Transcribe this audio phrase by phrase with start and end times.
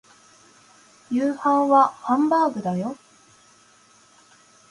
[1.11, 2.97] 夕食はハンバーグだよ